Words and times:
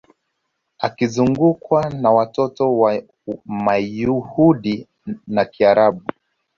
Akizungukwa 0.79 1.89
na 1.89 2.11
watoto 2.11 2.77
wa 2.77 3.01
Mayahudi 3.45 4.87
na 5.27 5.45
Kiarabu 5.45 6.01